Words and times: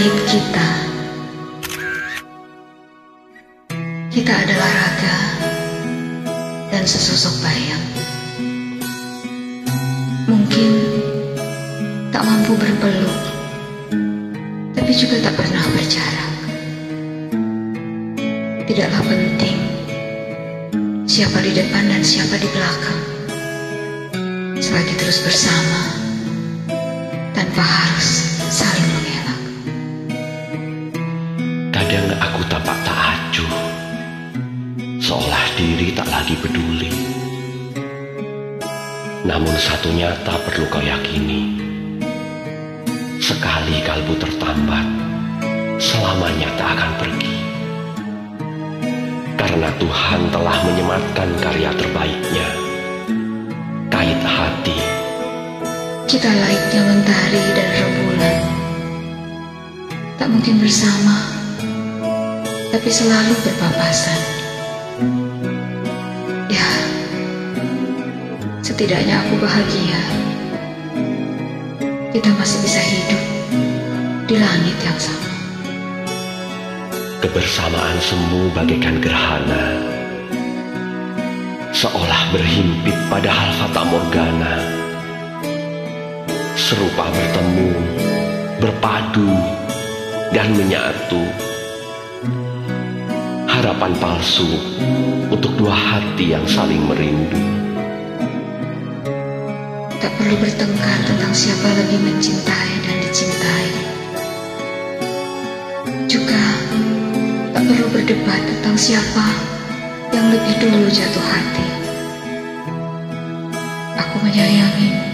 kita. 0.00 0.68
Kita 4.08 4.32
adalah 4.32 4.70
raga 4.72 5.18
dan 6.72 6.88
sesosok 6.88 7.44
bayang. 7.44 7.84
Mungkin 10.32 10.72
tak 12.08 12.24
mampu 12.24 12.56
berpeluk, 12.56 13.20
tapi 14.72 14.92
juga 14.96 15.20
tak 15.28 15.36
pernah 15.36 15.64
berjarak. 15.76 16.32
Tidaklah 18.64 19.02
penting 19.04 19.58
siapa 21.04 21.44
di 21.44 21.52
depan 21.52 21.92
dan 21.92 22.00
siapa 22.00 22.40
di 22.40 22.48
belakang. 22.48 23.00
Selagi 24.56 24.94
terus 24.96 25.20
bersama, 25.20 25.80
tanpa 27.36 27.60
harus 27.60 28.08
saling 28.48 28.81
tak 32.62 32.78
acuh, 32.94 33.54
seolah 35.02 35.44
diri 35.58 35.90
tak 35.90 36.06
lagi 36.06 36.38
peduli. 36.38 36.94
Namun 39.26 39.54
satu 39.58 39.90
nyata 39.90 40.34
perlu 40.46 40.66
kau 40.70 40.82
yakini, 40.82 41.58
sekali 43.18 43.82
kalbu 43.82 44.14
tertambat, 44.18 44.86
selamanya 45.82 46.50
tak 46.54 46.68
akan 46.78 46.92
pergi. 47.02 47.36
Karena 49.34 49.68
Tuhan 49.82 50.20
telah 50.30 50.56
menyematkan 50.62 51.28
karya 51.42 51.70
terbaiknya, 51.74 52.48
kait 53.90 54.20
hati 54.22 54.78
Kita 56.06 56.28
laiknya 56.28 56.82
mentari 56.86 57.42
dan 57.56 57.68
rembulan. 57.72 58.40
Tak 60.20 60.28
mungkin 60.28 60.60
bersama, 60.60 61.31
tapi 62.72 62.88
selalu 62.88 63.36
berpapasan. 63.44 64.20
Ya, 66.48 66.68
setidaknya 68.64 69.20
aku 69.20 69.36
bahagia. 69.36 70.00
Kita 72.16 72.32
masih 72.40 72.58
bisa 72.64 72.80
hidup 72.80 73.22
di 74.24 74.36
langit 74.40 74.76
yang 74.80 74.96
sama. 74.96 75.30
Kebersamaan 77.22 78.02
semu 78.02 78.50
bagaikan 78.50 78.98
gerhana 78.98 79.78
Seolah 81.70 82.34
berhimpit 82.34 82.98
padahal 83.06 83.54
fata 83.62 83.86
morgana 83.86 84.54
Serupa 86.58 87.14
bertemu, 87.14 87.70
berpadu, 88.58 89.30
dan 90.34 90.50
menyatu 90.58 91.51
Harapan 93.62 93.94
palsu 94.02 94.58
untuk 95.30 95.54
dua 95.54 95.70
hati 95.70 96.34
yang 96.34 96.42
saling 96.50 96.82
merindu 96.82 97.38
Tak 100.02 100.10
perlu 100.18 100.34
bertengkar 100.42 100.98
tentang 101.06 101.30
siapa 101.30 101.70
lebih 101.70 102.02
mencintai 102.02 102.74
dan 102.82 102.96
dicintai. 103.06 103.68
Juga 106.10 106.42
tak 107.54 107.62
perlu 107.62 107.86
berdebat 107.94 108.42
tentang 108.50 108.74
siapa 108.74 109.30
yang 110.10 110.26
lebih 110.34 110.58
dulu 110.58 110.90
jatuh 110.90 111.22
hati. 111.22 111.66
Aku 113.94 114.16
menyayangi 114.26 115.11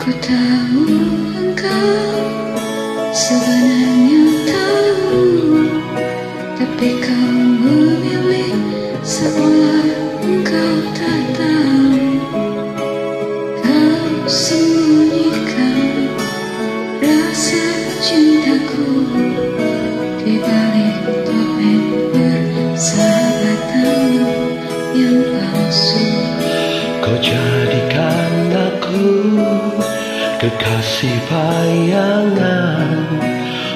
Aku 0.00 0.16
tahu 0.16 0.96
engkau 1.36 2.24
sebenarnya 3.12 4.48
tahu 4.48 5.28
Tapi 6.56 6.88
kau 7.04 7.36
memilih 7.60 8.56
seolah 9.04 9.84
engkau 10.24 10.76
tak 10.96 11.20
tahu. 11.36 12.16
Kau 13.60 14.24
sembunyikan 14.24 16.16
rasa 17.04 17.60
cintaku 18.00 19.04
Di 20.24 20.40
balik 20.40 20.96
topeng 21.28 22.08
persahabatan 22.08 24.16
yang 24.96 25.28
palsu. 25.28 26.00
Kau 27.04 27.20
aku 27.20 27.59
kekasih 30.40 31.20
bayangan 31.28 33.04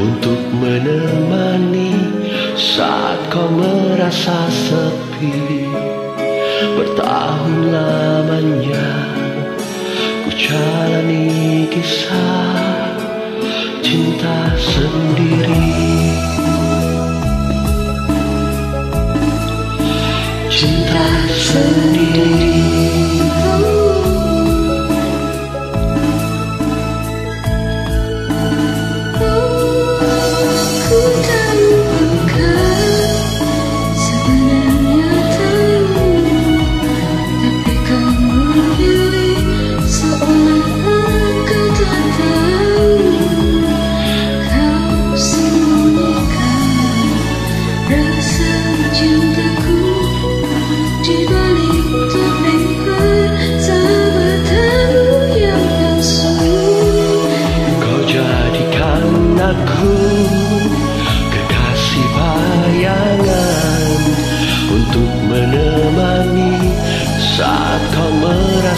Untuk 0.00 0.40
menemani 0.56 1.92
saat 2.56 3.20
kau 3.32 3.48
merasa 3.48 4.48
sepi. 4.48 5.68
Bertahun 6.76 7.72
lamanya 7.72 8.88
ku 10.24 10.30
jalani 10.36 11.64
kisah 11.72 12.92
cinta 13.80 14.52
sendiri. 14.60 15.72
Cinta 20.52 21.08
sendiri 21.32 22.85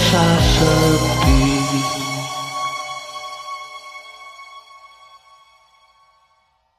merasa 0.09 0.41
sepi. 0.41 1.45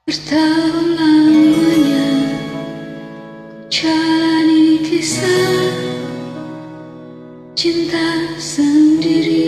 Bertahun 0.10 0.98
lamanya 0.98 2.10
cinta 7.54 8.10
sendiri. 8.42 9.46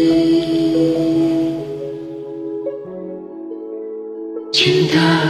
Cinta 4.54 5.26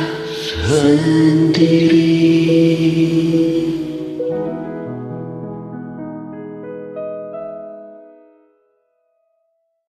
sendiri 0.68 2.12